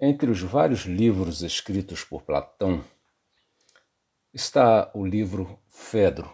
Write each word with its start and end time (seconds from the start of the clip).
Entre 0.00 0.30
os 0.30 0.40
vários 0.40 0.82
livros 0.82 1.42
escritos 1.42 2.04
por 2.04 2.22
Platão 2.22 2.84
está 4.32 4.92
o 4.94 5.04
livro 5.04 5.58
Fedro. 5.66 6.32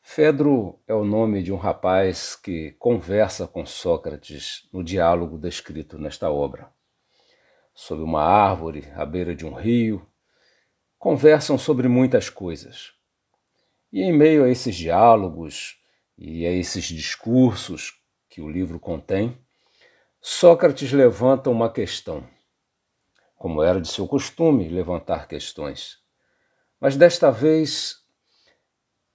Fedro 0.00 0.78
é 0.86 0.94
o 0.94 1.04
nome 1.04 1.42
de 1.42 1.52
um 1.52 1.56
rapaz 1.56 2.36
que 2.36 2.70
conversa 2.78 3.48
com 3.48 3.66
Sócrates 3.66 4.68
no 4.72 4.84
diálogo 4.84 5.36
descrito 5.36 5.98
nesta 5.98 6.30
obra. 6.30 6.70
Sob 7.74 8.00
uma 8.00 8.22
árvore, 8.22 8.88
à 8.94 9.04
beira 9.04 9.34
de 9.34 9.44
um 9.44 9.52
rio, 9.52 10.06
conversam 10.96 11.58
sobre 11.58 11.88
muitas 11.88 12.30
coisas. 12.30 12.92
E 13.92 14.00
em 14.00 14.12
meio 14.12 14.44
a 14.44 14.48
esses 14.48 14.76
diálogos 14.76 15.82
e 16.16 16.46
a 16.46 16.52
esses 16.52 16.84
discursos 16.84 18.00
que 18.28 18.40
o 18.40 18.48
livro 18.48 18.78
contém, 18.78 19.36
Sócrates 20.20 20.92
levanta 20.92 21.50
uma 21.50 21.68
questão 21.68 22.32
como 23.44 23.62
era 23.62 23.78
de 23.78 23.88
seu 23.88 24.08
costume 24.08 24.70
levantar 24.70 25.28
questões. 25.28 25.98
Mas 26.80 26.96
desta 26.96 27.30
vez, 27.30 28.02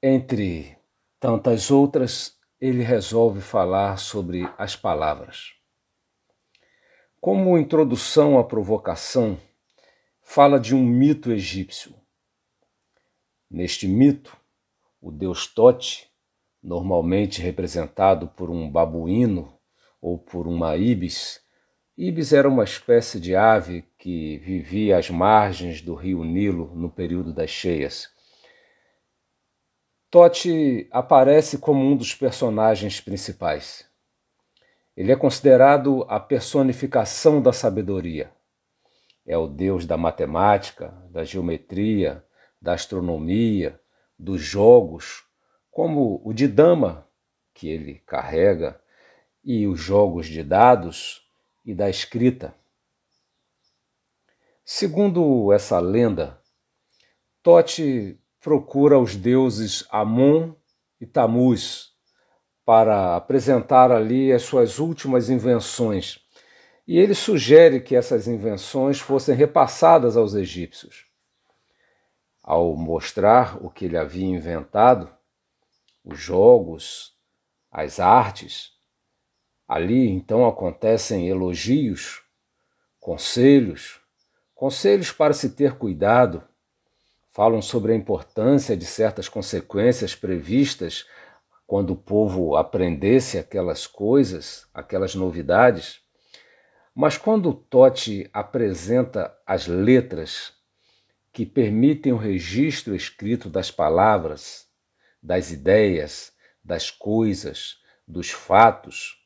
entre 0.03 0.77
tantas 1.19 1.71
outras, 1.71 2.37
ele 2.61 2.83
resolve 2.83 3.41
falar 3.41 3.97
sobre 3.97 4.47
as 4.55 4.75
palavras. 4.75 5.55
Como 7.19 7.57
introdução 7.57 8.37
à 8.37 8.43
provocação, 8.43 9.35
fala 10.21 10.59
de 10.59 10.75
um 10.75 10.85
mito 10.85 11.31
egípcio. 11.31 11.95
Neste 13.49 13.87
mito, 13.87 14.37
o 15.01 15.11
deus 15.11 15.47
Tote, 15.47 16.07
normalmente 16.61 17.41
representado 17.41 18.27
por 18.27 18.51
um 18.51 18.69
babuíno 18.69 19.59
ou 19.99 20.19
por 20.19 20.45
uma 20.45 20.77
ibis, 20.77 21.41
Ibis 22.01 22.31
era 22.31 22.47
uma 22.47 22.63
espécie 22.63 23.19
de 23.19 23.35
ave 23.35 23.83
que 23.97 24.37
vivia 24.37 24.97
às 24.97 25.09
margens 25.09 25.81
do 25.81 25.93
rio 25.93 26.23
Nilo 26.23 26.73
no 26.73 26.89
período 26.89 27.33
das 27.33 27.49
cheias. 27.49 28.09
Tote 30.09 30.87
aparece 30.91 31.57
como 31.57 31.83
um 31.83 31.97
dos 31.97 32.15
personagens 32.15 33.01
principais. 33.01 33.85
Ele 34.95 35.11
é 35.11 35.15
considerado 35.17 36.05
a 36.07 36.21
personificação 36.21 37.41
da 37.41 37.51
sabedoria. 37.51 38.31
É 39.27 39.37
o 39.37 39.45
deus 39.45 39.85
da 39.85 39.97
matemática, 39.97 40.93
da 41.11 41.25
geometria, 41.25 42.23
da 42.61 42.75
astronomia, 42.75 43.77
dos 44.17 44.41
jogos, 44.41 45.25
como 45.69 46.21
o 46.23 46.31
de 46.31 46.47
dama 46.47 47.05
que 47.53 47.67
ele 47.67 47.95
carrega 48.05 48.81
e 49.43 49.67
os 49.67 49.81
jogos 49.81 50.27
de 50.27 50.41
dados 50.41 51.27
e 51.69 51.75
da 51.75 51.87
escrita. 51.87 52.55
Segundo 54.65 55.53
essa 55.53 55.79
lenda, 55.79 56.41
Tote 57.43 58.19
procura 58.41 58.97
os 58.97 59.15
deuses 59.15 59.85
Amon 59.91 60.55
e 60.99 61.05
Tamuz 61.05 61.91
para 62.65 63.15
apresentar 63.15 63.91
ali 63.91 64.33
as 64.33 64.41
suas 64.41 64.79
últimas 64.79 65.29
invenções. 65.29 66.19
E 66.87 66.97
ele 66.97 67.13
sugere 67.13 67.79
que 67.81 67.95
essas 67.95 68.27
invenções 68.27 68.99
fossem 68.99 69.35
repassadas 69.35 70.17
aos 70.17 70.33
egípcios. 70.33 71.05
Ao 72.41 72.75
mostrar 72.75 73.63
o 73.63 73.69
que 73.69 73.85
ele 73.85 73.97
havia 73.97 74.25
inventado, 74.25 75.07
os 76.03 76.17
jogos, 76.17 77.15
as 77.71 77.99
artes, 77.99 78.78
Ali 79.69 80.09
então 80.09 80.47
acontecem 80.47 81.29
elogios, 81.29 82.23
conselhos, 82.99 84.01
conselhos 84.55 85.11
para 85.11 85.31
se 85.31 85.51
ter 85.51 85.77
cuidado, 85.77 86.43
falam 87.29 87.61
sobre 87.61 87.93
a 87.93 87.95
importância 87.95 88.75
de 88.75 88.83
certas 88.83 89.29
consequências 89.29 90.15
previstas 90.15 91.05
quando 91.67 91.91
o 91.91 91.95
povo 91.95 92.55
aprendesse 92.55 93.37
aquelas 93.37 93.85
coisas, 93.85 94.67
aquelas 94.73 95.13
novidades. 95.13 96.01
Mas 96.95 97.15
quando 97.15 97.53
Totti 97.53 98.27
apresenta 98.33 99.37
as 99.45 99.67
letras 99.67 100.51
que 101.31 101.45
permitem 101.45 102.11
o 102.11 102.17
registro 102.17 102.95
escrito 102.95 103.51
das 103.51 103.69
palavras, 103.69 104.67
das 105.21 105.51
ideias, 105.51 106.33
das 106.63 106.89
coisas, 106.89 107.77
dos 108.07 108.31
fatos, 108.31 109.18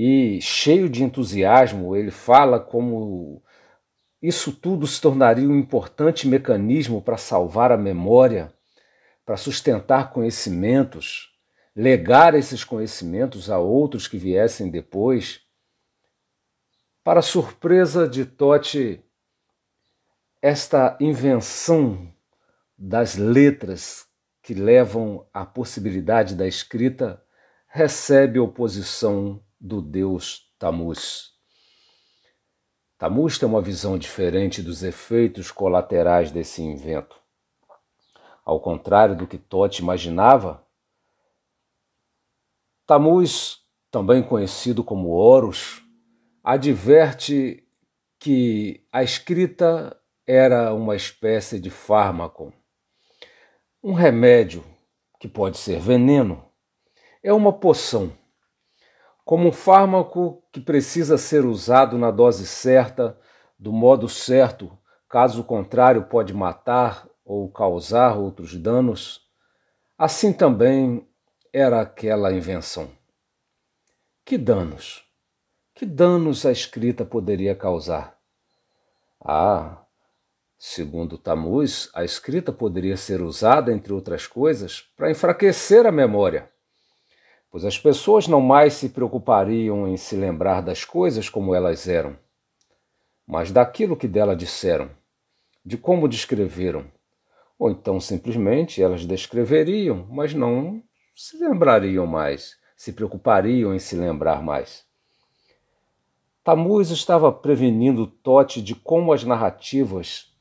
e 0.00 0.40
cheio 0.40 0.88
de 0.88 1.02
entusiasmo, 1.02 1.96
ele 1.96 2.12
fala 2.12 2.60
como 2.60 3.42
isso 4.22 4.52
tudo 4.52 4.86
se 4.86 5.00
tornaria 5.00 5.48
um 5.48 5.58
importante 5.58 6.28
mecanismo 6.28 7.02
para 7.02 7.16
salvar 7.16 7.72
a 7.72 7.76
memória, 7.76 8.54
para 9.26 9.36
sustentar 9.36 10.12
conhecimentos, 10.12 11.36
legar 11.74 12.36
esses 12.36 12.62
conhecimentos 12.62 13.50
a 13.50 13.58
outros 13.58 14.06
que 14.06 14.16
viessem 14.16 14.70
depois. 14.70 15.40
Para 17.02 17.20
surpresa 17.20 18.08
de 18.08 18.24
Totti, 18.24 19.02
esta 20.40 20.96
invenção 21.00 22.08
das 22.78 23.16
letras 23.16 24.06
que 24.44 24.54
levam 24.54 25.26
à 25.34 25.44
possibilidade 25.44 26.36
da 26.36 26.46
escrita 26.46 27.20
recebe 27.66 28.38
oposição 28.38 29.42
do 29.60 29.80
deus 29.82 30.52
Tammuz. 30.58 31.32
Tammuz 32.98 33.38
tem 33.38 33.48
uma 33.48 33.62
visão 33.62 33.96
diferente 33.96 34.62
dos 34.62 34.82
efeitos 34.82 35.50
colaterais 35.52 36.30
desse 36.30 36.62
invento. 36.62 37.16
Ao 38.44 38.60
contrário 38.60 39.16
do 39.16 39.26
que 39.26 39.38
Tote 39.38 39.82
imaginava, 39.82 40.66
Tammuz, 42.86 43.58
também 43.90 44.22
conhecido 44.22 44.82
como 44.82 45.10
Horus, 45.10 45.82
adverte 46.42 47.62
que 48.18 48.84
a 48.90 49.02
escrita 49.02 49.96
era 50.26 50.72
uma 50.74 50.96
espécie 50.96 51.60
de 51.60 51.70
fármaco, 51.70 52.52
um 53.82 53.92
remédio 53.92 54.64
que 55.20 55.28
pode 55.28 55.58
ser 55.58 55.78
veneno, 55.78 56.44
é 57.22 57.32
uma 57.32 57.52
poção 57.52 58.17
como 59.28 59.48
um 59.50 59.52
fármaco 59.52 60.42
que 60.50 60.58
precisa 60.58 61.18
ser 61.18 61.44
usado 61.44 61.98
na 61.98 62.10
dose 62.10 62.46
certa, 62.46 63.14
do 63.58 63.70
modo 63.70 64.08
certo, 64.08 64.72
caso 65.06 65.44
contrário, 65.44 66.04
pode 66.04 66.32
matar 66.32 67.06
ou 67.26 67.52
causar 67.52 68.16
outros 68.16 68.56
danos, 68.56 69.20
assim 69.98 70.32
também 70.32 71.06
era 71.52 71.82
aquela 71.82 72.32
invenção. 72.32 72.90
Que 74.24 74.38
danos? 74.38 75.04
Que 75.74 75.84
danos 75.84 76.46
a 76.46 76.50
escrita 76.50 77.04
poderia 77.04 77.54
causar? 77.54 78.18
Ah, 79.22 79.84
segundo 80.58 81.18
Tamuz, 81.18 81.90
a 81.92 82.02
escrita 82.02 82.50
poderia 82.50 82.96
ser 82.96 83.20
usada, 83.20 83.70
entre 83.74 83.92
outras 83.92 84.26
coisas, 84.26 84.80
para 84.96 85.10
enfraquecer 85.10 85.84
a 85.84 85.92
memória 85.92 86.50
pois 87.50 87.64
as 87.64 87.78
pessoas 87.78 88.28
não 88.28 88.40
mais 88.40 88.74
se 88.74 88.90
preocupariam 88.90 89.88
em 89.88 89.96
se 89.96 90.16
lembrar 90.16 90.60
das 90.60 90.84
coisas 90.84 91.28
como 91.28 91.54
elas 91.54 91.88
eram, 91.88 92.16
mas 93.26 93.50
daquilo 93.50 93.96
que 93.96 94.08
dela 94.08 94.36
disseram, 94.36 94.90
de 95.64 95.76
como 95.76 96.08
descreveram, 96.08 96.86
ou 97.58 97.70
então 97.70 98.00
simplesmente 98.00 98.82
elas 98.82 99.04
descreveriam, 99.04 100.06
mas 100.10 100.34
não 100.34 100.82
se 101.14 101.36
lembrariam 101.38 102.06
mais, 102.06 102.56
se 102.76 102.92
preocupariam 102.92 103.74
em 103.74 103.78
se 103.78 103.96
lembrar 103.96 104.42
mais. 104.42 104.86
Tamuz 106.44 106.90
estava 106.90 107.30
prevenindo 107.32 108.06
Tote 108.06 108.62
de 108.62 108.74
como 108.74 109.12
as 109.12 109.24
narrativas 109.24 110.32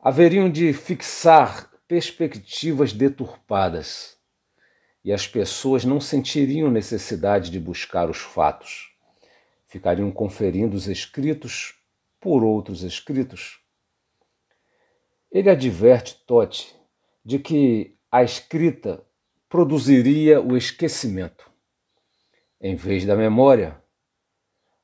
haveriam 0.00 0.50
de 0.50 0.72
fixar 0.72 1.70
perspectivas 1.86 2.92
deturpadas 2.92 4.19
e 5.04 5.12
as 5.12 5.26
pessoas 5.26 5.84
não 5.84 6.00
sentiriam 6.00 6.70
necessidade 6.70 7.50
de 7.50 7.58
buscar 7.58 8.10
os 8.10 8.18
fatos. 8.18 8.90
Ficariam 9.66 10.10
conferindo 10.10 10.76
os 10.76 10.88
escritos 10.88 11.74
por 12.20 12.44
outros 12.44 12.82
escritos. 12.82 13.60
Ele 15.30 15.48
adverte 15.48 16.22
Tote 16.26 16.74
de 17.24 17.38
que 17.38 17.96
a 18.10 18.22
escrita 18.22 19.04
produziria 19.48 20.40
o 20.40 20.56
esquecimento 20.56 21.50
em 22.60 22.74
vez 22.74 23.06
da 23.06 23.16
memória, 23.16 23.82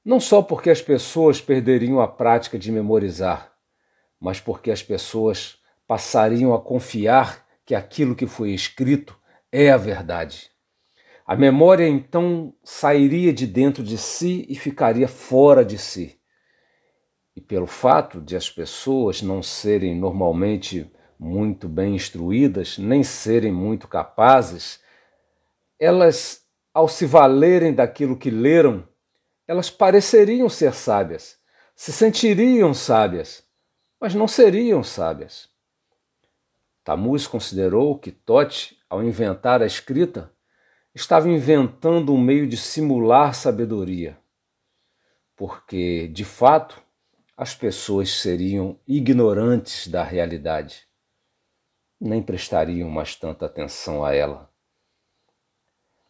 não 0.04 0.18
só 0.18 0.40
porque 0.40 0.70
as 0.70 0.80
pessoas 0.80 1.40
perderiam 1.40 2.00
a 2.00 2.08
prática 2.08 2.58
de 2.58 2.72
memorizar, 2.72 3.52
mas 4.18 4.40
porque 4.40 4.70
as 4.70 4.82
pessoas 4.82 5.58
passariam 5.86 6.54
a 6.54 6.60
confiar 6.60 7.44
que 7.66 7.74
aquilo 7.74 8.14
que 8.14 8.26
foi 8.26 8.52
escrito 8.52 9.18
é 9.58 9.70
a 9.70 9.79
verdade. 9.79 10.50
A 11.26 11.35
memória 11.35 11.88
então 11.88 12.55
sairia 12.62 13.32
de 13.32 13.47
dentro 13.47 13.82
de 13.82 13.97
si 13.97 14.44
e 14.50 14.55
ficaria 14.55 15.08
fora 15.08 15.64
de 15.64 15.79
si. 15.79 16.20
e 17.35 17.41
pelo 17.41 17.67
fato 17.67 18.20
de 18.20 18.35
as 18.35 18.49
pessoas 18.49 19.20
não 19.20 19.43
serem 19.43 19.94
normalmente 19.94 20.91
muito 21.19 21.69
bem 21.69 21.94
instruídas, 21.94 22.79
nem 22.79 23.03
serem 23.03 23.53
muito 23.53 23.87
capazes, 23.87 24.81
elas, 25.79 26.43
ao 26.73 26.88
se 26.88 27.05
valerem 27.05 27.75
daquilo 27.75 28.17
que 28.17 28.31
leram, 28.31 28.88
elas 29.47 29.69
pareceriam 29.69 30.49
ser 30.49 30.73
sábias, 30.73 31.38
se 31.75 31.93
sentiriam 31.93 32.73
sábias, 32.73 33.44
mas 34.00 34.14
não 34.14 34.26
seriam 34.26 34.82
sábias. 34.82 35.50
Tamuz 36.82 37.26
considerou 37.26 37.99
que 37.99 38.11
Tote, 38.11 38.75
ao 38.88 39.03
inventar 39.03 39.62
a 39.62 39.67
escrita, 39.67 40.33
estava 40.94 41.29
inventando 41.29 42.12
um 42.15 42.21
meio 42.21 42.49
de 42.49 42.56
simular 42.56 43.35
sabedoria, 43.35 44.19
porque, 45.37 46.09
de 46.09 46.25
fato, 46.25 46.83
as 47.37 47.55
pessoas 47.55 48.11
seriam 48.11 48.81
ignorantes 48.87 49.88
da 49.88 50.03
realidade, 50.03 50.87
nem 52.00 52.23
prestariam 52.23 52.88
mais 52.88 53.15
tanta 53.15 53.44
atenção 53.44 54.05
a 54.05 54.15
ela. 54.15 54.50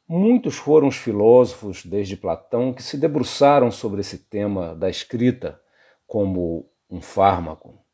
Muitos 0.08 0.54
foram 0.54 0.86
os 0.86 0.96
filósofos, 0.96 1.84
desde 1.84 2.16
Platão, 2.16 2.72
que 2.72 2.80
se 2.80 2.96
debruçaram 2.96 3.72
sobre 3.72 4.02
esse 4.02 4.18
tema 4.18 4.72
da 4.72 4.88
escrita 4.88 5.60
como 6.06 6.70
um 6.88 7.00
fármaco. 7.00 7.84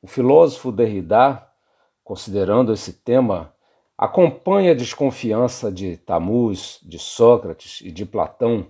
O 0.00 0.06
filósofo 0.06 0.70
Derrida, 0.70 1.47
considerando 2.08 2.72
esse 2.72 2.94
tema, 2.94 3.52
acompanha 3.96 4.72
a 4.72 4.74
desconfiança 4.74 5.70
de 5.70 5.98
Tamuz, 5.98 6.78
de 6.82 6.98
Sócrates 6.98 7.82
e 7.82 7.92
de 7.92 8.06
Platão 8.06 8.66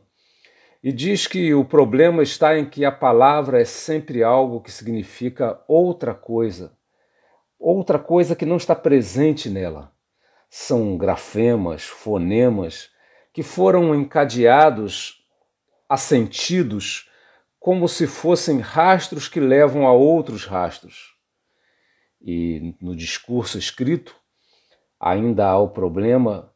e 0.82 0.90
diz 0.90 1.28
que 1.28 1.54
o 1.54 1.64
problema 1.64 2.20
está 2.20 2.58
em 2.58 2.68
que 2.68 2.84
a 2.84 2.90
palavra 2.90 3.60
é 3.60 3.64
sempre 3.64 4.24
algo 4.24 4.60
que 4.60 4.72
significa 4.72 5.62
outra 5.68 6.12
coisa, 6.14 6.72
outra 7.60 7.96
coisa 7.96 8.34
que 8.34 8.44
não 8.44 8.56
está 8.56 8.74
presente 8.74 9.48
nela. 9.48 9.92
São 10.50 10.98
grafemas, 10.98 11.84
fonemas 11.84 12.90
que 13.32 13.44
foram 13.44 13.94
encadeados 13.94 15.24
a 15.88 15.96
sentidos 15.96 17.08
como 17.60 17.86
se 17.86 18.08
fossem 18.08 18.58
rastros 18.58 19.28
que 19.28 19.38
levam 19.38 19.86
a 19.86 19.92
outros 19.92 20.44
rastros. 20.44 21.17
E 22.20 22.74
no 22.80 22.96
discurso 22.96 23.58
escrito, 23.58 24.14
ainda 24.98 25.48
há 25.48 25.58
o 25.58 25.68
problema 25.68 26.52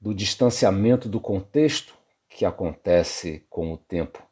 do 0.00 0.14
distanciamento 0.14 1.08
do 1.08 1.20
contexto 1.20 1.94
que 2.28 2.44
acontece 2.44 3.46
com 3.50 3.72
o 3.72 3.76
tempo. 3.76 4.22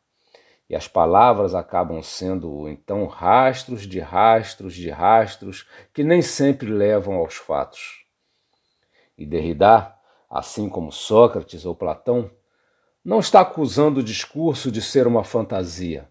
E 0.68 0.74
as 0.74 0.88
palavras 0.88 1.54
acabam 1.54 2.02
sendo 2.02 2.68
então 2.68 3.06
rastros 3.06 3.86
de 3.86 4.00
rastros 4.00 4.74
de 4.74 4.90
rastros 4.90 5.66
que 5.94 6.02
nem 6.02 6.22
sempre 6.22 6.68
levam 6.68 7.14
aos 7.14 7.34
fatos. 7.34 8.04
E 9.16 9.24
Derrida, 9.24 9.94
assim 10.28 10.68
como 10.68 10.90
Sócrates 10.90 11.64
ou 11.64 11.74
Platão, 11.74 12.30
não 13.04 13.20
está 13.20 13.40
acusando 13.40 14.00
o 14.00 14.02
discurso 14.02 14.70
de 14.70 14.82
ser 14.82 15.06
uma 15.06 15.22
fantasia, 15.22 16.10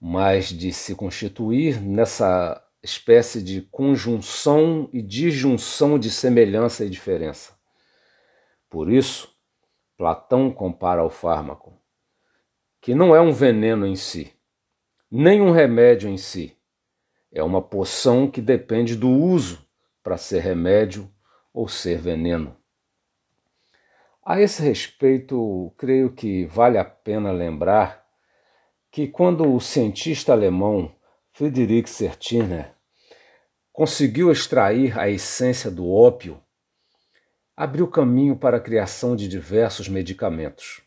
mas 0.00 0.48
de 0.48 0.72
se 0.72 0.94
constituir 0.94 1.80
nessa 1.80 2.63
espécie 2.84 3.42
de 3.42 3.62
conjunção 3.62 4.90
e 4.92 5.00
disjunção 5.00 5.98
de 5.98 6.10
semelhança 6.10 6.84
e 6.84 6.90
diferença. 6.90 7.58
Por 8.68 8.92
isso, 8.92 9.34
Platão 9.96 10.52
compara 10.52 11.00
ao 11.00 11.08
fármaco, 11.08 11.80
que 12.82 12.94
não 12.94 13.16
é 13.16 13.20
um 13.22 13.32
veneno 13.32 13.86
em 13.86 13.96
si, 13.96 14.34
nem 15.10 15.40
um 15.40 15.50
remédio 15.50 16.10
em 16.10 16.18
si. 16.18 16.54
É 17.32 17.42
uma 17.42 17.62
poção 17.62 18.30
que 18.30 18.42
depende 18.42 18.94
do 18.94 19.08
uso 19.08 19.66
para 20.02 20.18
ser 20.18 20.40
remédio 20.40 21.10
ou 21.54 21.66
ser 21.66 21.98
veneno. 21.98 22.54
A 24.22 24.40
esse 24.40 24.62
respeito, 24.62 25.72
creio 25.78 26.12
que 26.12 26.44
vale 26.46 26.76
a 26.76 26.84
pena 26.84 27.32
lembrar 27.32 28.04
que 28.90 29.08
quando 29.08 29.50
o 29.50 29.58
cientista 29.60 30.32
alemão 30.32 30.94
Friedrich 31.32 31.88
Sertiner 31.90 32.73
conseguiu 33.74 34.30
extrair 34.30 34.96
a 34.96 35.10
essência 35.10 35.68
do 35.68 35.90
ópio 35.90 36.40
abriu 37.56 37.88
caminho 37.88 38.36
para 38.36 38.58
a 38.58 38.60
criação 38.60 39.16
de 39.16 39.26
diversos 39.26 39.88
medicamentos. 39.88 40.80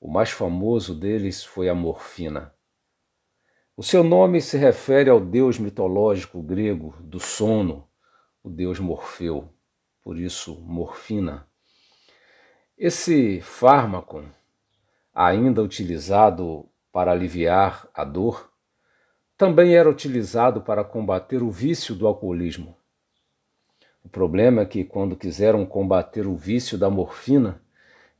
O 0.00 0.10
mais 0.10 0.30
famoso 0.30 0.92
deles 0.92 1.44
foi 1.44 1.68
a 1.68 1.74
morfina. 1.74 2.52
O 3.76 3.82
seu 3.82 4.02
nome 4.02 4.40
se 4.40 4.56
refere 4.56 5.08
ao 5.08 5.20
deus 5.20 5.56
mitológico 5.56 6.42
grego 6.42 6.96
do 7.00 7.20
sono, 7.20 7.88
o 8.42 8.50
deus 8.50 8.80
Morfeu, 8.80 9.48
por 10.02 10.18
isso 10.18 10.60
morfina. 10.62 11.46
Esse 12.76 13.40
fármaco, 13.40 14.24
ainda 15.14 15.62
utilizado 15.62 16.68
para 16.90 17.12
aliviar 17.12 17.88
a 17.94 18.04
dor, 18.04 18.51
também 19.36 19.74
era 19.74 19.88
utilizado 19.88 20.60
para 20.60 20.84
combater 20.84 21.42
o 21.42 21.50
vício 21.50 21.94
do 21.94 22.06
alcoolismo. 22.06 22.76
O 24.04 24.08
problema 24.08 24.62
é 24.62 24.66
que, 24.66 24.84
quando 24.84 25.16
quiseram 25.16 25.64
combater 25.64 26.26
o 26.26 26.36
vício 26.36 26.76
da 26.76 26.90
morfina, 26.90 27.60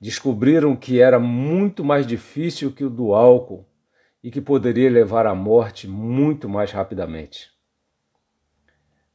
descobriram 0.00 0.74
que 0.76 1.00
era 1.00 1.18
muito 1.18 1.84
mais 1.84 2.06
difícil 2.06 2.72
que 2.72 2.84
o 2.84 2.90
do 2.90 3.14
álcool 3.14 3.66
e 4.22 4.30
que 4.30 4.40
poderia 4.40 4.90
levar 4.90 5.26
à 5.26 5.34
morte 5.34 5.88
muito 5.88 6.48
mais 6.48 6.70
rapidamente. 6.70 7.50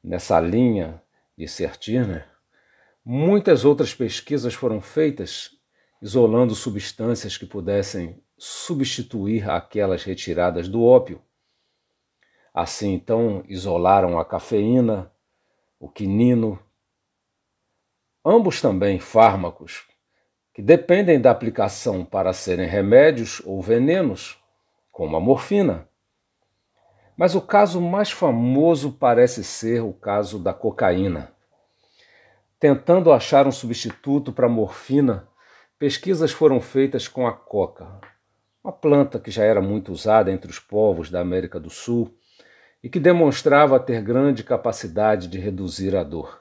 Nessa 0.03 0.39
linha 0.39 1.01
de 1.37 1.47
Sertiner, 1.47 2.27
muitas 3.03 3.65
outras 3.65 3.93
pesquisas 3.93 4.53
foram 4.53 4.81
feitas 4.81 5.51
isolando 6.01 6.53
substâncias 6.53 7.37
que 7.37 7.45
pudessem 7.45 8.21
substituir 8.37 9.49
aquelas 9.49 10.03
retiradas 10.03 10.67
do 10.67 10.83
ópio. 10.83 11.21
Assim, 12.59 12.91
então, 12.91 13.43
isolaram 13.47 14.17
a 14.17 14.25
cafeína, 14.25 15.11
o 15.79 15.87
quinino, 15.87 16.57
ambos 18.25 18.59
também 18.59 18.99
fármacos 18.99 19.85
que 20.55 20.63
dependem 20.63 21.21
da 21.21 21.29
aplicação 21.29 22.03
para 22.03 22.33
serem 22.33 22.65
remédios 22.65 23.43
ou 23.45 23.61
venenos, 23.61 24.43
como 24.91 25.15
a 25.15 25.19
morfina. 25.19 25.87
Mas 27.15 27.35
o 27.35 27.41
caso 27.41 27.79
mais 27.79 28.09
famoso 28.09 28.93
parece 28.93 29.43
ser 29.43 29.83
o 29.83 29.93
caso 29.93 30.39
da 30.39 30.51
cocaína. 30.51 31.31
Tentando 32.59 33.13
achar 33.13 33.45
um 33.45 33.51
substituto 33.51 34.33
para 34.33 34.47
a 34.47 34.49
morfina, 34.49 35.29
pesquisas 35.77 36.31
foram 36.31 36.59
feitas 36.59 37.07
com 37.07 37.27
a 37.27 37.33
coca, 37.33 38.01
uma 38.63 38.73
planta 38.73 39.19
que 39.19 39.29
já 39.29 39.43
era 39.43 39.61
muito 39.61 39.91
usada 39.91 40.31
entre 40.31 40.49
os 40.49 40.57
povos 40.57 41.11
da 41.11 41.21
América 41.21 41.59
do 41.59 41.69
Sul 41.69 42.17
e 42.83 42.89
que 42.89 42.99
demonstrava 42.99 43.79
ter 43.79 44.01
grande 44.01 44.43
capacidade 44.43 45.27
de 45.27 45.39
reduzir 45.39 45.95
a 45.95 46.03
dor. 46.03 46.39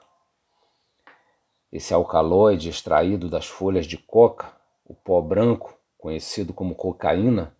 Esse 1.71 1.93
alcaloide 1.93 2.69
extraído 2.69 3.29
das 3.29 3.47
folhas 3.47 3.85
de 3.85 3.97
coca, 3.97 4.51
o 4.85 4.93
pó 4.93 5.21
branco, 5.21 5.77
conhecido 5.97 6.53
como 6.53 6.75
cocaína, 6.75 7.55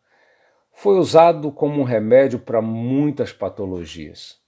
foi 0.72 0.98
usado 0.98 1.52
como 1.52 1.82
um 1.82 1.84
remédio 1.84 2.40
para 2.40 2.62
muitas 2.62 3.34
patologias 3.34 4.40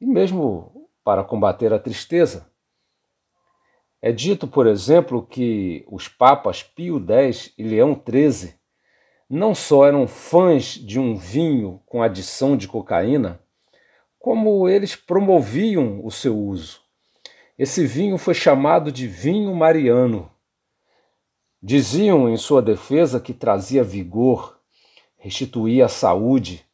e 0.00 0.06
mesmo 0.06 0.88
para 1.04 1.22
combater 1.22 1.72
a 1.72 1.78
tristeza. 1.78 2.50
É 4.00 4.10
dito, 4.10 4.48
por 4.48 4.66
exemplo, 4.66 5.24
que 5.26 5.84
os 5.88 6.08
papas 6.08 6.62
Pio 6.62 6.98
X 7.08 7.52
e 7.56 7.62
Leão 7.62 7.94
XIII 7.94 8.54
não 9.28 9.54
só 9.54 9.86
eram 9.86 10.06
fãs 10.06 10.74
de 10.74 10.98
um 10.98 11.16
vinho 11.16 11.80
com 11.86 12.02
adição 12.02 12.56
de 12.56 12.68
cocaína, 12.68 13.40
como 14.26 14.68
eles 14.68 14.96
promoviam 14.96 16.04
o 16.04 16.10
seu 16.10 16.36
uso. 16.36 16.80
Esse 17.56 17.86
vinho 17.86 18.18
foi 18.18 18.34
chamado 18.34 18.90
de 18.90 19.06
vinho 19.06 19.54
mariano. 19.54 20.28
Diziam 21.62 22.28
em 22.28 22.36
sua 22.36 22.60
defesa 22.60 23.20
que 23.20 23.32
trazia 23.32 23.84
vigor, 23.84 24.58
restituía 25.16 25.84
a 25.84 25.88
saúde, 25.88 26.66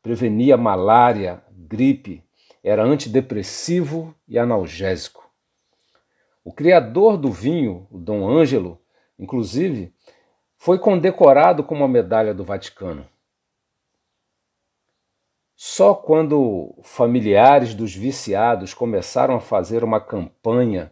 prevenia 0.00 0.56
malária, 0.56 1.42
gripe, 1.50 2.22
era 2.62 2.84
antidepressivo 2.84 4.14
e 4.28 4.38
analgésico. 4.38 5.28
O 6.44 6.52
criador 6.52 7.16
do 7.16 7.32
vinho, 7.32 7.88
o 7.90 7.98
Dom 7.98 8.30
Ângelo, 8.30 8.80
inclusive, 9.18 9.92
foi 10.56 10.78
condecorado 10.78 11.64
com 11.64 11.74
uma 11.74 11.88
medalha 11.88 12.32
do 12.32 12.44
Vaticano. 12.44 13.04
Só 15.62 15.94
quando 15.94 16.74
familiares 16.82 17.74
dos 17.74 17.94
viciados 17.94 18.72
começaram 18.72 19.34
a 19.34 19.40
fazer 19.40 19.84
uma 19.84 20.00
campanha 20.00 20.90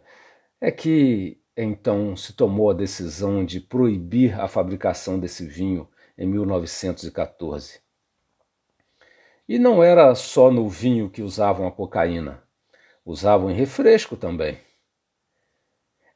é 0.61 0.69
que 0.69 1.41
então 1.57 2.15
se 2.15 2.33
tomou 2.33 2.69
a 2.69 2.75
decisão 2.75 3.43
de 3.43 3.59
proibir 3.59 4.39
a 4.39 4.47
fabricação 4.47 5.19
desse 5.19 5.43
vinho 5.47 5.89
em 6.15 6.27
1914. 6.27 7.81
E 9.47 9.57
não 9.57 9.81
era 9.81 10.13
só 10.13 10.51
no 10.51 10.69
vinho 10.69 11.09
que 11.09 11.23
usavam 11.23 11.65
a 11.65 11.71
cocaína, 11.71 12.43
usavam 13.03 13.49
em 13.49 13.55
refresco 13.55 14.15
também. 14.15 14.59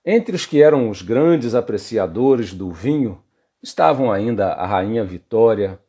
Entre 0.05 0.35
os 0.35 0.45
que 0.45 0.61
eram 0.61 0.91
os 0.91 1.01
grandes 1.01 1.55
apreciadores 1.55 2.53
do 2.53 2.71
vinho 2.71 3.19
estavam 3.63 4.11
ainda 4.11 4.53
a 4.53 4.67
Rainha 4.67 5.03
Vitória, 5.03 5.79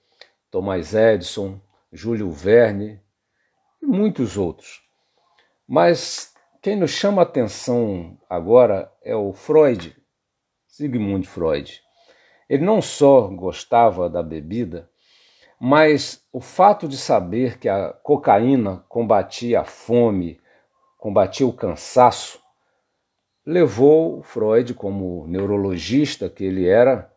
Thomas 0.50 0.94
Edison, 0.94 1.60
Júlio 1.94 2.30
Verne 2.30 3.00
e 3.80 3.86
muitos 3.86 4.36
outros. 4.36 4.82
Mas 5.66 6.34
quem 6.60 6.76
nos 6.76 6.90
chama 6.90 7.22
a 7.22 7.24
atenção 7.24 8.18
agora 8.28 8.92
é 9.02 9.14
o 9.14 9.32
Freud, 9.32 9.96
Sigmund 10.66 11.26
Freud. 11.28 11.80
Ele 12.48 12.64
não 12.64 12.82
só 12.82 13.28
gostava 13.28 14.10
da 14.10 14.22
bebida, 14.22 14.90
mas 15.58 16.26
o 16.32 16.40
fato 16.40 16.88
de 16.88 16.98
saber 16.98 17.58
que 17.58 17.68
a 17.68 17.92
cocaína 17.92 18.84
combatia 18.88 19.60
a 19.60 19.64
fome, 19.64 20.40
combatia 20.98 21.46
o 21.46 21.52
cansaço, 21.52 22.42
levou 23.46 24.22
Freud, 24.22 24.74
como 24.74 25.26
neurologista 25.28 26.28
que 26.28 26.44
ele 26.44 26.66
era, 26.66 27.12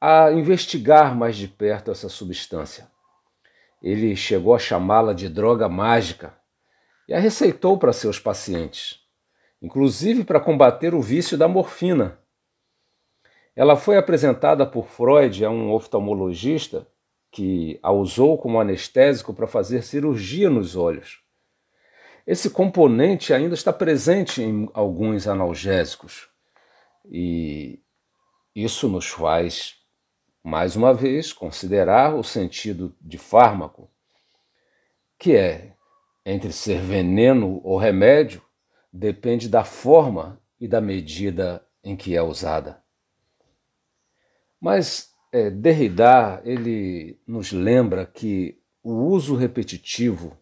a 0.00 0.32
investigar 0.32 1.14
mais 1.14 1.36
de 1.36 1.46
perto 1.46 1.90
essa 1.90 2.08
substância. 2.08 2.91
Ele 3.82 4.14
chegou 4.14 4.54
a 4.54 4.58
chamá-la 4.58 5.12
de 5.12 5.28
droga 5.28 5.68
mágica 5.68 6.32
e 7.08 7.14
a 7.14 7.18
receitou 7.18 7.76
para 7.76 7.92
seus 7.92 8.18
pacientes, 8.18 9.00
inclusive 9.60 10.22
para 10.22 10.38
combater 10.38 10.94
o 10.94 11.02
vício 11.02 11.36
da 11.36 11.48
morfina. 11.48 12.18
Ela 13.56 13.76
foi 13.76 13.96
apresentada 13.98 14.64
por 14.64 14.86
Freud 14.86 15.44
a 15.44 15.50
um 15.50 15.72
oftalmologista 15.72 16.86
que 17.30 17.80
a 17.82 17.90
usou 17.90 18.38
como 18.38 18.60
anestésico 18.60 19.34
para 19.34 19.46
fazer 19.46 19.82
cirurgia 19.82 20.48
nos 20.48 20.76
olhos. 20.76 21.20
Esse 22.26 22.50
componente 22.50 23.34
ainda 23.34 23.54
está 23.54 23.72
presente 23.72 24.42
em 24.42 24.70
alguns 24.72 25.26
analgésicos 25.26 26.28
e 27.10 27.80
isso 28.54 28.88
nos 28.88 29.08
faz, 29.08 29.81
mais 30.42 30.74
uma 30.74 30.92
vez, 30.92 31.32
considerar 31.32 32.14
o 32.14 32.24
sentido 32.24 32.94
de 33.00 33.16
fármaco, 33.16 33.90
que 35.18 35.36
é 35.36 35.76
entre 36.24 36.52
ser 36.52 36.80
veneno 36.80 37.60
ou 37.62 37.76
remédio, 37.76 38.42
depende 38.92 39.48
da 39.48 39.64
forma 39.64 40.40
e 40.60 40.66
da 40.66 40.80
medida 40.80 41.64
em 41.82 41.96
que 41.96 42.16
é 42.16 42.22
usada. 42.22 42.82
Mas 44.60 45.12
é, 45.32 45.50
Derrida 45.50 46.40
ele 46.44 47.20
nos 47.26 47.52
lembra 47.52 48.06
que 48.06 48.60
o 48.82 48.92
uso 48.92 49.34
repetitivo 49.34 50.36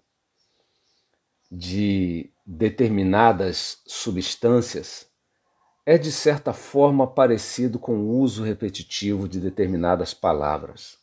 de 1.50 2.32
determinadas 2.44 3.82
substâncias 3.86 5.09
é 5.90 5.98
de 5.98 6.12
certa 6.12 6.52
forma 6.52 7.04
parecido 7.04 7.76
com 7.76 7.96
o 7.96 8.20
uso 8.20 8.44
repetitivo 8.44 9.28
de 9.28 9.40
determinadas 9.40 10.14
palavras. 10.14 10.96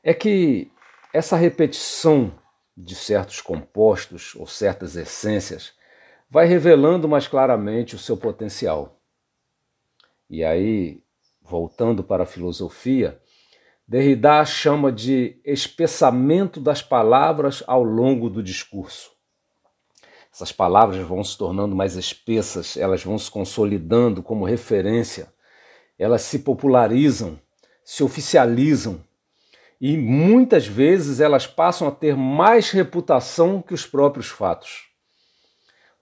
É 0.00 0.14
que 0.14 0.70
essa 1.12 1.34
repetição 1.34 2.32
de 2.76 2.94
certos 2.94 3.40
compostos 3.40 4.36
ou 4.36 4.46
certas 4.46 4.94
essências 4.94 5.72
vai 6.30 6.46
revelando 6.46 7.08
mais 7.08 7.26
claramente 7.26 7.96
o 7.96 7.98
seu 7.98 8.16
potencial. 8.16 9.02
E 10.30 10.44
aí, 10.44 11.02
voltando 11.42 12.04
para 12.04 12.22
a 12.22 12.26
filosofia, 12.26 13.20
Derrida 13.88 14.44
chama 14.44 14.92
de 14.92 15.40
espessamento 15.44 16.60
das 16.60 16.80
palavras 16.80 17.60
ao 17.66 17.82
longo 17.82 18.30
do 18.30 18.40
discurso. 18.40 19.10
Essas 20.32 20.52
palavras 20.52 21.04
vão 21.06 21.22
se 21.24 21.36
tornando 21.36 21.74
mais 21.74 21.96
espessas, 21.96 22.76
elas 22.76 23.02
vão 23.02 23.18
se 23.18 23.30
consolidando 23.30 24.22
como 24.22 24.44
referência, 24.44 25.32
elas 25.98 26.22
se 26.22 26.38
popularizam, 26.40 27.38
se 27.84 28.02
oficializam 28.02 29.04
e 29.80 29.96
muitas 29.96 30.66
vezes 30.66 31.20
elas 31.20 31.46
passam 31.46 31.88
a 31.88 31.90
ter 31.90 32.14
mais 32.14 32.70
reputação 32.70 33.62
que 33.62 33.72
os 33.72 33.86
próprios 33.86 34.28
fatos. 34.28 34.88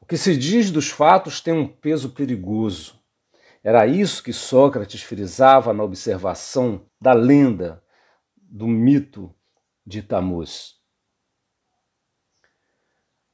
O 0.01 0.07
que 0.07 0.17
se 0.17 0.37
diz 0.37 0.71
dos 0.71 0.89
fatos 0.91 1.41
tem 1.41 1.55
um 1.55 1.67
peso 1.67 2.11
perigoso. 2.11 2.99
Era 3.63 3.87
isso 3.87 4.23
que 4.23 4.33
Sócrates 4.33 5.03
frisava 5.03 5.73
na 5.73 5.85
observação 5.85 6.87
da 7.01 7.13
lenda, 7.13 7.83
do 8.37 8.67
mito 8.67 9.33
de 9.87 10.03
Tamuz. 10.03 10.78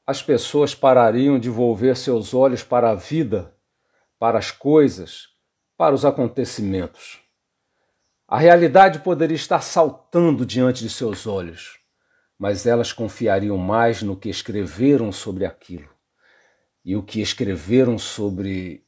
As 0.06 0.22
pessoas 0.22 0.74
parariam 0.74 1.38
de 1.38 1.48
volver 1.48 1.96
seus 1.96 2.34
olhos 2.34 2.62
para 2.62 2.90
a 2.90 2.94
vida, 2.94 3.56
para 4.18 4.38
as 4.38 4.50
coisas, 4.50 5.28
para 5.78 5.94
os 5.94 6.04
acontecimentos. 6.04 7.20
A 8.28 8.38
realidade 8.38 8.98
poderia 8.98 9.34
estar 9.34 9.62
saltando 9.62 10.44
diante 10.44 10.82
de 10.82 10.90
seus 10.90 11.26
olhos, 11.26 11.78
mas 12.38 12.66
elas 12.66 12.92
confiariam 12.92 13.56
mais 13.56 14.02
no 14.02 14.14
que 14.14 14.28
escreveram 14.28 15.10
sobre 15.10 15.46
aquilo. 15.46 15.88
E 16.84 16.94
o 16.96 17.02
que 17.02 17.22
escreveram 17.22 17.96
sobre 17.96 18.86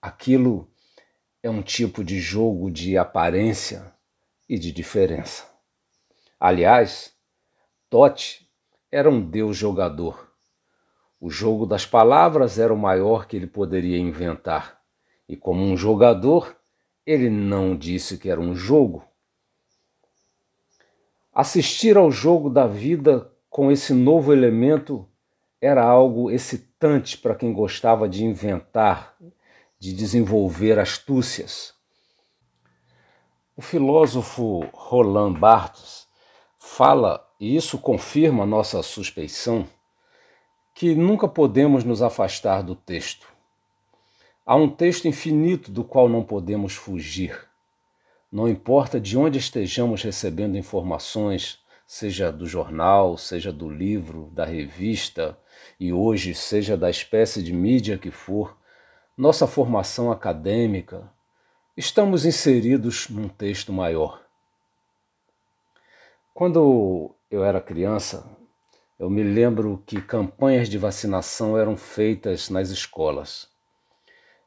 aquilo 0.00 0.70
é 1.42 1.50
um 1.50 1.62
tipo 1.62 2.04
de 2.04 2.20
jogo 2.20 2.70
de 2.70 2.96
aparência 2.96 3.92
e 4.48 4.56
de 4.58 4.70
diferença. 4.70 5.44
Aliás, 6.38 7.12
Tote 7.90 8.48
era 8.92 9.10
um 9.10 9.20
deus 9.20 9.56
jogador. 9.56 10.25
O 11.26 11.28
jogo 11.28 11.66
das 11.66 11.84
palavras 11.84 12.56
era 12.56 12.72
o 12.72 12.78
maior 12.78 13.26
que 13.26 13.34
ele 13.34 13.48
poderia 13.48 13.98
inventar, 13.98 14.80
e 15.28 15.36
como 15.36 15.60
um 15.60 15.76
jogador, 15.76 16.56
ele 17.04 17.28
não 17.28 17.76
disse 17.76 18.16
que 18.16 18.30
era 18.30 18.40
um 18.40 18.54
jogo. 18.54 19.02
Assistir 21.34 21.96
ao 21.96 22.12
jogo 22.12 22.48
da 22.48 22.64
vida 22.68 23.28
com 23.50 23.72
esse 23.72 23.92
novo 23.92 24.32
elemento 24.32 25.04
era 25.60 25.82
algo 25.84 26.30
excitante 26.30 27.18
para 27.18 27.34
quem 27.34 27.52
gostava 27.52 28.08
de 28.08 28.24
inventar, 28.24 29.16
de 29.80 29.92
desenvolver 29.92 30.78
astúcias. 30.78 31.74
O 33.56 33.60
filósofo 33.60 34.60
Roland 34.72 35.40
Barthes 35.40 36.06
fala, 36.56 37.28
e 37.40 37.56
isso 37.56 37.78
confirma 37.78 38.46
nossa 38.46 38.80
suspeição, 38.80 39.68
que 40.76 40.94
nunca 40.94 41.26
podemos 41.26 41.84
nos 41.84 42.02
afastar 42.02 42.62
do 42.62 42.76
texto. 42.76 43.26
Há 44.44 44.54
um 44.54 44.68
texto 44.68 45.08
infinito 45.08 45.70
do 45.70 45.82
qual 45.82 46.06
não 46.06 46.22
podemos 46.22 46.74
fugir. 46.74 47.48
Não 48.30 48.46
importa 48.46 49.00
de 49.00 49.16
onde 49.16 49.38
estejamos 49.38 50.02
recebendo 50.02 50.58
informações, 50.58 51.64
seja 51.86 52.30
do 52.30 52.46
jornal, 52.46 53.16
seja 53.16 53.50
do 53.50 53.70
livro, 53.70 54.30
da 54.34 54.44
revista 54.44 55.38
e 55.80 55.94
hoje 55.94 56.34
seja 56.34 56.76
da 56.76 56.90
espécie 56.90 57.42
de 57.42 57.54
mídia 57.54 57.96
que 57.96 58.10
for, 58.10 58.54
nossa 59.16 59.46
formação 59.46 60.12
acadêmica, 60.12 61.10
estamos 61.74 62.26
inseridos 62.26 63.08
num 63.08 63.28
texto 63.28 63.72
maior. 63.72 64.20
Quando 66.34 67.14
eu 67.30 67.42
era 67.42 67.62
criança, 67.62 68.35
eu 68.98 69.10
me 69.10 69.22
lembro 69.22 69.82
que 69.86 70.00
campanhas 70.00 70.70
de 70.70 70.78
vacinação 70.78 71.58
eram 71.58 71.76
feitas 71.76 72.48
nas 72.48 72.70
escolas. 72.70 73.48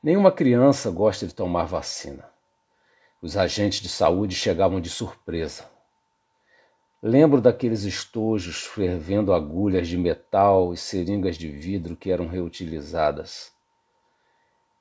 Nenhuma 0.01 0.32
criança 0.32 0.89
gosta 0.89 1.27
de 1.27 1.36
tomar 1.36 1.65
vacina. 1.65 2.27
Os 3.22 3.38
agentes 3.38 3.79
de 3.79 3.89
saúde 3.89 4.34
chegavam 4.34 4.82
de 4.82 4.89
surpresa. 4.89 5.70
Lembro 7.01 7.39
daqueles 7.39 7.84
estojos 7.84 8.65
fervendo 8.65 9.34
agulhas 9.34 9.88
de 9.88 9.98
metal 9.98 10.74
e 10.74 10.77
seringas 10.77 11.38
de 11.38 11.48
vidro 11.48 11.96
que 11.96 12.10
eram 12.10 12.27
reutilizadas. 12.27 13.51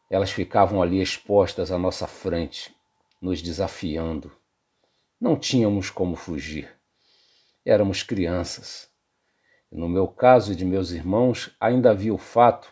Elas 0.08 0.30
ficavam 0.30 0.80
ali 0.80 1.02
expostas 1.02 1.70
à 1.70 1.78
nossa 1.78 2.06
frente, 2.06 2.74
nos 3.20 3.42
desafiando. 3.42 4.32
Não 5.20 5.36
tínhamos 5.36 5.90
como 5.90 6.16
fugir. 6.16 6.74
Éramos 7.66 8.02
crianças. 8.02 8.88
No 9.70 9.88
meu 9.88 10.08
caso 10.08 10.52
e 10.52 10.56
de 10.56 10.64
meus 10.64 10.92
irmãos, 10.92 11.54
ainda 11.60 11.90
havia 11.90 12.14
o 12.14 12.18
fato 12.18 12.68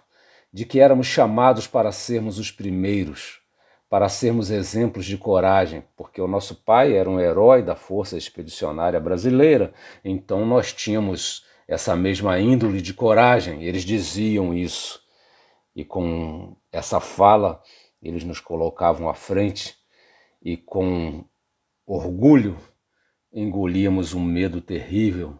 de 0.53 0.65
que 0.65 0.81
éramos 0.81 1.07
chamados 1.07 1.67
para 1.67 1.93
sermos 1.93 2.39
os 2.39 2.51
primeiros, 2.51 3.41
para 3.89 4.09
sermos 4.09 4.51
exemplos 4.51 5.05
de 5.05 5.19
coragem, 5.19 5.85
porque 5.95 6.21
o 6.21 6.27
nosso 6.27 6.55
pai 6.65 6.97
era 6.97 7.09
um 7.09 7.21
herói 7.21 7.63
da 7.63 7.77
Força 7.77 8.17
Expedicionária 8.17 8.99
Brasileira, 8.99 9.75
então 10.03 10.47
nós 10.47 10.73
tínhamos 10.73 11.45
essa 11.69 11.95
mesma 11.95 12.39
índole 12.39 12.81
de 12.81 12.95
coragem, 12.95 13.65
eles 13.65 13.85
diziam 13.85 14.55
isso. 14.55 15.03
E 15.75 15.85
com 15.85 16.57
essa 16.73 17.01
fala, 17.01 17.63
eles 18.03 18.25
nos 18.25 18.41
colocavam 18.41 19.09
à 19.09 19.15
frente 19.15 19.77
e 20.43 20.57
com 20.57 21.25
orgulho 21.87 22.57
engolíamos 23.33 24.15
um 24.15 24.25
medo 24.25 24.61
terrível 24.61 25.39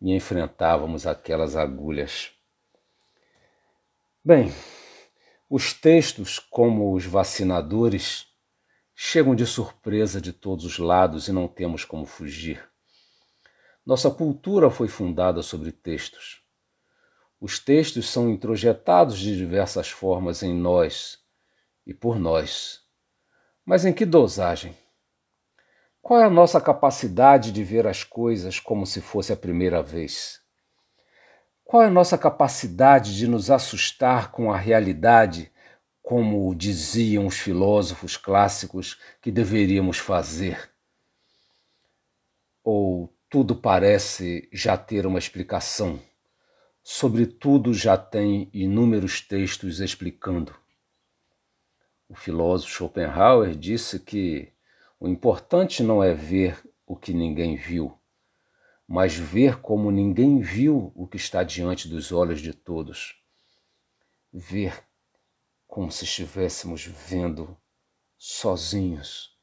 e 0.00 0.14
enfrentávamos 0.14 1.06
aquelas 1.06 1.56
agulhas. 1.56 2.30
Bem, 4.24 4.52
os 5.48 5.72
textos, 5.72 6.38
como 6.38 6.94
os 6.94 7.04
vacinadores, 7.04 8.26
chegam 8.94 9.34
de 9.34 9.46
surpresa 9.46 10.20
de 10.20 10.32
todos 10.32 10.64
os 10.64 10.78
lados 10.78 11.28
e 11.28 11.32
não 11.32 11.48
temos 11.48 11.84
como 11.84 12.04
fugir. 12.04 12.68
Nossa 13.86 14.10
cultura 14.10 14.70
foi 14.70 14.88
fundada 14.88 15.40
sobre 15.40 15.72
textos. 15.72 16.42
Os 17.40 17.58
textos 17.58 18.08
são 18.10 18.28
introjetados 18.28 19.18
de 19.18 19.36
diversas 19.36 19.88
formas 19.88 20.42
em 20.42 20.52
nós 20.52 21.18
e 21.86 21.94
por 21.94 22.18
nós. 22.18 22.80
Mas 23.64 23.84
em 23.84 23.92
que 23.92 24.04
dosagem? 24.04 24.76
Qual 26.00 26.20
é 26.20 26.24
a 26.24 26.30
nossa 26.30 26.60
capacidade 26.60 27.52
de 27.52 27.62
ver 27.62 27.86
as 27.86 28.02
coisas 28.04 28.58
como 28.58 28.86
se 28.86 29.00
fosse 29.00 29.32
a 29.32 29.36
primeira 29.36 29.82
vez? 29.82 30.40
Qual 31.64 31.82
é 31.82 31.86
a 31.86 31.90
nossa 31.90 32.16
capacidade 32.16 33.14
de 33.14 33.28
nos 33.28 33.50
assustar 33.50 34.30
com 34.30 34.50
a 34.50 34.56
realidade, 34.56 35.52
como 36.00 36.54
diziam 36.54 37.26
os 37.26 37.38
filósofos 37.38 38.16
clássicos 38.16 38.98
que 39.20 39.30
deveríamos 39.30 39.98
fazer? 39.98 40.70
Ou 42.64 43.14
tudo 43.28 43.54
parece 43.54 44.48
já 44.50 44.78
ter 44.78 45.04
uma 45.04 45.18
explicação? 45.18 46.00
Sobre 46.82 47.26
tudo 47.26 47.74
já 47.74 47.98
tem 47.98 48.48
inúmeros 48.54 49.20
textos 49.20 49.80
explicando. 49.80 50.56
O 52.08 52.14
filósofo 52.14 52.72
Schopenhauer 52.72 53.54
disse 53.54 54.00
que 54.00 54.50
o 55.00 55.08
importante 55.08 55.82
não 55.82 56.02
é 56.02 56.12
ver 56.12 56.60
o 56.86 56.96
que 56.96 57.12
ninguém 57.12 57.56
viu, 57.56 57.96
mas 58.86 59.14
ver 59.14 59.60
como 59.60 59.90
ninguém 59.90 60.40
viu 60.40 60.92
o 60.94 61.06
que 61.06 61.16
está 61.16 61.42
diante 61.42 61.88
dos 61.88 62.10
olhos 62.10 62.40
de 62.40 62.52
todos. 62.52 63.22
Ver 64.32 64.84
como 65.66 65.92
se 65.92 66.04
estivéssemos 66.04 66.84
vendo 66.84 67.56
sozinhos 68.16 69.38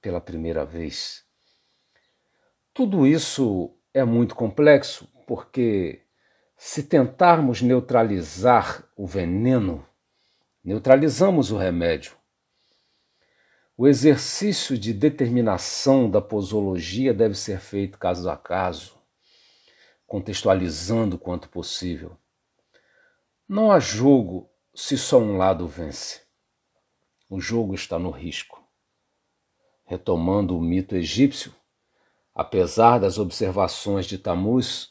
pela 0.00 0.20
primeira 0.20 0.64
vez. 0.64 1.24
Tudo 2.74 3.06
isso 3.06 3.74
é 3.94 4.04
muito 4.04 4.34
complexo 4.34 5.08
porque, 5.26 6.02
se 6.56 6.82
tentarmos 6.82 7.62
neutralizar 7.62 8.86
o 8.96 9.06
veneno, 9.06 9.86
neutralizamos 10.64 11.50
o 11.50 11.56
remédio. 11.56 12.16
O 13.74 13.88
exercício 13.88 14.76
de 14.76 14.92
determinação 14.92 16.10
da 16.10 16.20
posologia 16.20 17.14
deve 17.14 17.34
ser 17.34 17.58
feito 17.58 17.98
caso 17.98 18.28
a 18.28 18.36
caso, 18.36 18.98
contextualizando 20.06 21.16
quanto 21.16 21.48
possível. 21.48 22.18
Não 23.48 23.72
há 23.72 23.80
jogo 23.80 24.50
se 24.74 24.98
só 24.98 25.18
um 25.18 25.38
lado 25.38 25.66
vence. 25.66 26.20
O 27.30 27.40
jogo 27.40 27.74
está 27.74 27.98
no 27.98 28.10
risco. 28.10 28.62
Retomando 29.86 30.56
o 30.56 30.60
mito 30.60 30.94
egípcio, 30.94 31.54
apesar 32.34 32.98
das 32.98 33.16
observações 33.16 34.04
de 34.04 34.18
Tamuz, 34.18 34.90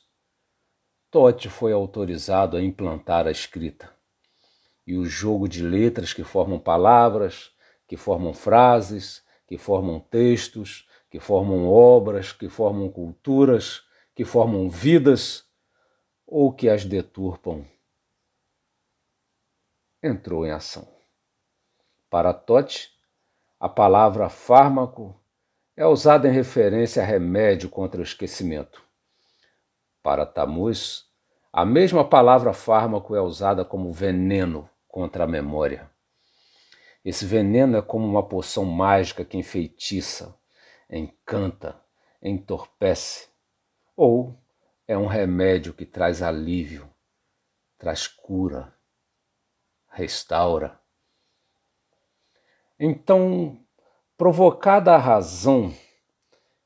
Tote 1.11 1.49
foi 1.49 1.71
autorizado 1.71 2.57
a 2.57 2.63
implantar 2.63 3.27
a 3.27 3.31
escrita. 3.31 3.93
E 4.87 4.97
o 4.97 5.05
jogo 5.05 5.47
de 5.47 5.63
letras 5.63 6.13
que 6.13 6.23
formam 6.23 6.59
palavras, 6.59 7.51
que 7.91 7.97
formam 7.97 8.33
frases, 8.33 9.21
que 9.45 9.57
formam 9.57 9.99
textos, 9.99 10.87
que 11.09 11.19
formam 11.19 11.67
obras, 11.67 12.31
que 12.31 12.47
formam 12.47 12.89
culturas, 12.89 13.83
que 14.15 14.23
formam 14.23 14.69
vidas 14.69 15.43
ou 16.25 16.53
que 16.53 16.69
as 16.69 16.85
deturpam. 16.85 17.65
Entrou 20.01 20.45
em 20.45 20.51
ação. 20.51 20.87
Para 22.09 22.33
Tote, 22.33 22.93
a 23.59 23.67
palavra 23.67 24.29
fármaco 24.29 25.21
é 25.75 25.85
usada 25.85 26.29
em 26.29 26.31
referência 26.31 27.03
a 27.03 27.05
remédio 27.05 27.69
contra 27.69 27.99
o 27.99 28.05
esquecimento. 28.05 28.81
Para 30.01 30.25
Tamuz, 30.25 31.09
a 31.51 31.65
mesma 31.65 32.07
palavra 32.07 32.53
fármaco 32.53 33.17
é 33.17 33.21
usada 33.21 33.65
como 33.65 33.91
veneno 33.91 34.69
contra 34.87 35.25
a 35.25 35.27
memória. 35.27 35.91
Esse 37.03 37.25
veneno 37.25 37.77
é 37.77 37.81
como 37.81 38.05
uma 38.05 38.21
poção 38.21 38.63
mágica 38.63 39.25
que 39.25 39.37
enfeitiça, 39.37 40.37
encanta, 40.89 41.81
entorpece, 42.21 43.29
ou 43.95 44.39
é 44.87 44.95
um 44.95 45.07
remédio 45.07 45.73
que 45.73 45.85
traz 45.85 46.21
alívio, 46.21 46.87
traz 47.77 48.07
cura, 48.07 48.75
restaura. 49.89 50.79
Então, 52.79 53.59
provocada 54.15 54.93
a 54.93 54.97
razão, 54.97 55.73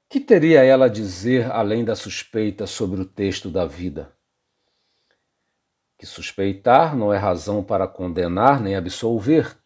que 0.09 0.19
teria 0.19 0.63
ela 0.63 0.85
a 0.85 0.89
dizer 0.89 1.49
além 1.49 1.85
da 1.85 1.95
suspeita 1.95 2.67
sobre 2.67 2.99
o 2.99 3.05
texto 3.05 3.49
da 3.49 3.65
vida? 3.65 4.13
Que 5.97 6.05
suspeitar 6.05 6.95
não 6.95 7.13
é 7.13 7.17
razão 7.17 7.63
para 7.63 7.87
condenar 7.87 8.59
nem 8.59 8.75
absolver 8.75 9.57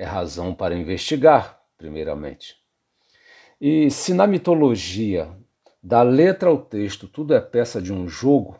é 0.00 0.04
razão 0.04 0.54
para 0.54 0.74
investigar, 0.74 1.60
primeiramente. 1.76 2.56
E 3.60 3.90
se 3.90 4.14
na 4.14 4.26
mitologia, 4.26 5.30
da 5.82 6.02
letra 6.02 6.48
ao 6.48 6.56
texto, 6.56 7.06
tudo 7.06 7.34
é 7.34 7.40
peça 7.40 7.82
de 7.82 7.92
um 7.92 8.08
jogo, 8.08 8.58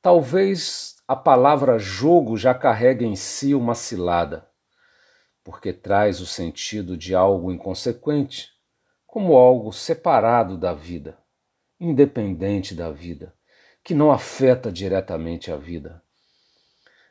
talvez 0.00 0.94
a 1.08 1.16
palavra 1.16 1.76
jogo 1.76 2.36
já 2.36 2.54
carregue 2.54 3.04
em 3.04 3.16
si 3.16 3.52
uma 3.52 3.74
cilada, 3.74 4.48
porque 5.42 5.72
traz 5.72 6.20
o 6.20 6.26
sentido 6.26 6.96
de 6.96 7.16
algo 7.16 7.50
inconsequente, 7.50 8.52
como 9.04 9.34
algo 9.34 9.72
separado 9.72 10.56
da 10.56 10.72
vida, 10.72 11.18
independente 11.80 12.76
da 12.76 12.92
vida, 12.92 13.34
que 13.82 13.92
não 13.92 14.12
afeta 14.12 14.70
diretamente 14.70 15.50
a 15.50 15.56
vida. 15.56 16.00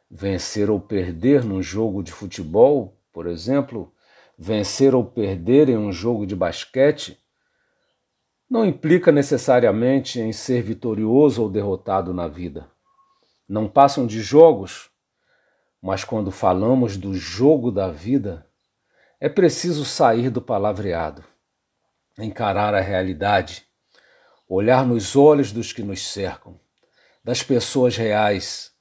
Vencer 0.10 0.70
ou 0.70 0.80
perder 0.80 1.44
num 1.44 1.62
jogo 1.62 2.02
de 2.02 2.14
futebol, 2.14 3.01
por 3.12 3.28
exemplo, 3.28 3.94
vencer 4.38 4.96
ou 4.96 5.04
perder 5.04 5.70
em 5.70 5.78
um 5.78 5.92
jogo 5.92 6.26
de 6.26 6.36
basquete, 6.36 7.20
não 8.50 8.66
implica 8.66 9.12
necessariamente 9.12 10.20
em 10.20 10.34
ser 10.34 10.62
vitorioso 10.62 11.44
ou 11.44 11.50
derrotado 11.50 12.14
na 12.14 12.28
vida. 12.28 12.70
Não 13.48 13.68
passam 13.68 14.06
de 14.06 14.22
jogos, 14.22 14.90
mas 15.82 16.04
quando 16.04 16.32
falamos 16.32 16.98
do 16.98 17.14
jogo 17.14 17.72
da 17.72 17.90
vida, 17.90 18.46
é 19.20 19.30
preciso 19.30 19.86
sair 19.86 20.30
do 20.30 20.42
palavreado, 20.42 21.24
encarar 22.18 22.74
a 22.74 22.82
realidade, 22.82 23.66
olhar 24.50 24.86
nos 24.86 25.16
olhos 25.16 25.52
dos 25.52 25.72
que 25.72 25.84
nos 25.84 26.06
cercam, 26.06 26.60
das 27.24 27.44
pessoas 27.44 27.96
reais 27.96 28.72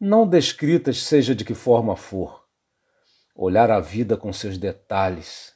não 0.00 0.28
descritas 0.28 1.02
seja 1.02 1.34
de 1.34 1.44
que 1.44 1.54
forma 1.54 1.96
for. 1.96 2.37
Olhar 3.40 3.70
a 3.70 3.78
vida 3.78 4.16
com 4.16 4.32
seus 4.32 4.58
detalhes, 4.58 5.54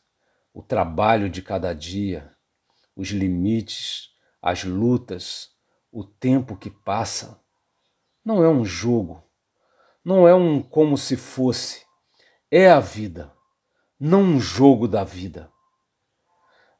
o 0.54 0.62
trabalho 0.62 1.28
de 1.28 1.42
cada 1.42 1.74
dia, 1.74 2.32
os 2.94 3.08
limites, 3.08 4.10
as 4.40 4.62
lutas, 4.62 5.50
o 5.90 6.04
tempo 6.04 6.56
que 6.56 6.70
passa. 6.70 7.42
Não 8.24 8.40
é 8.44 8.48
um 8.48 8.64
jogo, 8.64 9.20
não 10.04 10.28
é 10.28 10.32
um 10.32 10.62
como 10.62 10.96
se 10.96 11.16
fosse, 11.16 11.82
é 12.52 12.70
a 12.70 12.78
vida, 12.78 13.32
não 13.98 14.22
um 14.22 14.40
jogo 14.40 14.86
da 14.86 15.02
vida. 15.02 15.50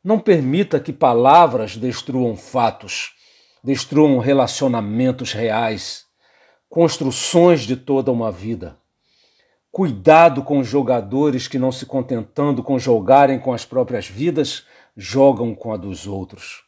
Não 0.04 0.20
permita 0.20 0.78
que 0.78 0.92
palavras 0.92 1.76
destruam 1.76 2.36
fatos, 2.36 3.12
destruam 3.60 4.20
relacionamentos 4.20 5.32
reais 5.32 6.06
construções 6.68 7.62
de 7.62 7.74
toda 7.74 8.12
uma 8.12 8.30
vida. 8.30 8.80
Cuidado 9.72 10.44
com 10.44 10.58
os 10.58 10.68
jogadores 10.68 11.48
que, 11.48 11.58
não 11.58 11.72
se 11.72 11.84
contentando 11.86 12.62
com 12.62 12.78
jogarem 12.78 13.40
com 13.40 13.52
as 13.52 13.64
próprias 13.64 14.06
vidas, 14.06 14.66
jogam 14.96 15.54
com 15.54 15.72
a 15.72 15.76
dos 15.76 16.06
outros. 16.06 16.62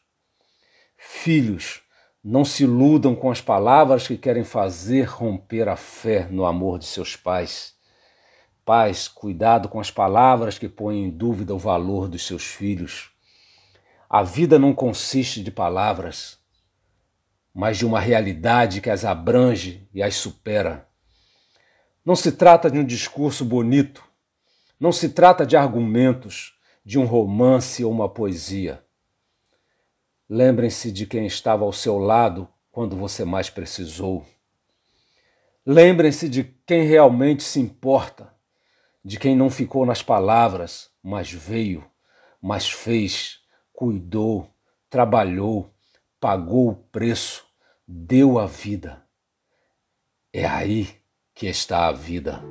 Filhos, 0.97 1.83
não 2.23 2.43
se 2.43 2.63
iludam 2.63 3.15
com 3.15 3.31
as 3.31 3.39
palavras 3.39 4.07
que 4.07 4.17
querem 4.17 4.43
fazer 4.43 5.03
romper 5.03 5.69
a 5.69 5.77
fé 5.77 6.27
no 6.29 6.45
amor 6.45 6.79
de 6.79 6.85
seus 6.85 7.15
pais. 7.15 7.75
Pais, 8.65 9.07
cuidado 9.07 9.69
com 9.69 9.79
as 9.79 9.91
palavras 9.91 10.57
que 10.57 10.67
põem 10.67 11.03
em 11.03 11.09
dúvida 11.11 11.53
o 11.53 11.59
valor 11.59 12.09
dos 12.09 12.25
seus 12.25 12.43
filhos. 12.43 13.11
A 14.09 14.23
vida 14.23 14.57
não 14.57 14.73
consiste 14.73 15.43
de 15.43 15.51
palavras 15.51 16.43
mas 17.55 17.77
de 17.77 17.85
uma 17.85 18.01
realidade 18.01 18.81
que 18.81 18.89
as 18.89 19.05
abrange 19.05 19.87
e 19.93 20.03
as 20.03 20.15
supera. 20.15 20.84
Não 22.05 22.15
se 22.15 22.31
trata 22.31 22.69
de 22.69 22.77
um 22.77 22.85
discurso 22.85 23.43
bonito, 23.43 24.03
não 24.79 24.91
se 24.91 25.09
trata 25.09 25.43
de 25.43 25.57
argumentos, 25.57 26.55
de 26.85 26.99
um 26.99 27.05
romance 27.05 27.83
ou 27.83 27.91
uma 27.91 28.07
poesia. 28.07 28.85
Lembrem-se 30.29 30.91
de 30.91 31.07
quem 31.07 31.25
estava 31.25 31.63
ao 31.63 31.73
seu 31.73 31.97
lado 31.97 32.47
quando 32.71 32.95
você 32.95 33.25
mais 33.25 33.49
precisou. 33.49 34.23
Lembrem-se 35.65 36.29
de 36.29 36.43
quem 36.43 36.85
realmente 36.85 37.41
se 37.41 37.59
importa, 37.59 38.31
de 39.03 39.17
quem 39.17 39.35
não 39.35 39.49
ficou 39.49 39.83
nas 39.83 40.03
palavras, 40.03 40.91
mas 41.01 41.31
veio, 41.31 41.83
mas 42.39 42.69
fez, 42.69 43.39
cuidou, 43.73 44.53
trabalhou, 44.91 45.73
pagou 46.19 46.69
o 46.69 46.75
preço, 46.75 47.47
deu 47.87 48.37
a 48.37 48.45
vida. 48.45 49.03
É 50.31 50.45
aí 50.45 51.03
que 51.35 51.49
está 51.49 51.87
a 51.87 51.91
vida. 51.91 52.41